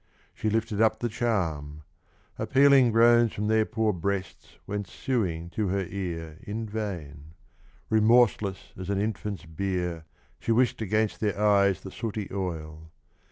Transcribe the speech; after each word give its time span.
She 0.33 0.49
lifted 0.49 0.81
up 0.81 0.97
the 0.97 1.09
charm: 1.09 1.83
appealing 2.39 2.91
groans 2.91 3.33
From 3.33 3.45
their 3.49 3.67
piK)r 3.67 3.93
breasts 4.01 4.57
went 4.65 4.87
sueing 4.87 5.51
to 5.51 5.67
her 5.67 5.85
ear 5.87 6.39
In 6.41 6.67
vain; 6.67 7.35
remorseless 7.87 8.73
as 8.75 8.89
an 8.89 8.99
infant's 8.99 9.45
bier 9.45 10.05
She 10.39 10.51
whisk'd 10.51 10.81
against 10.81 11.19
their 11.19 11.39
eyes 11.39 11.81
the 11.81 11.91
sooty 11.91 12.27
oil. 12.33 12.89